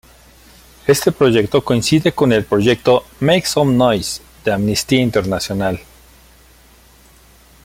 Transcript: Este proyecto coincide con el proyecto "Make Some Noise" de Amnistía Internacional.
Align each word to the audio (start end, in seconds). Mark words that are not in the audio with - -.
Este 0.87 1.11
proyecto 1.11 1.63
coincide 1.63 2.11
con 2.11 2.33
el 2.33 2.43
proyecto 2.43 3.05
"Make 3.19 3.45
Some 3.45 3.75
Noise" 3.75 4.23
de 4.43 4.51
Amnistía 4.51 4.99
Internacional. 4.99 5.79